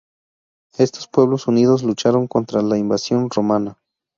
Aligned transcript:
Estos 0.79 1.07
pueblos 1.07 1.45
unidos 1.45 1.83
lucharon 1.83 2.27
contra 2.27 2.63
la 2.63 2.75
invasión 2.79 3.29
romana. 3.29 3.77